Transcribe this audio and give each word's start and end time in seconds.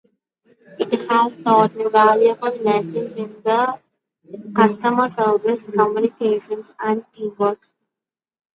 It 0.79 1.07
has 1.11 1.35
taught 1.35 1.75
me 1.75 1.85
valuable 1.87 2.49
skills 2.55 2.91
in 3.13 3.43
customer 4.55 5.07
service, 5.09 5.67
communication, 5.67 6.63
and 6.79 7.05
teamwork. 7.11 7.67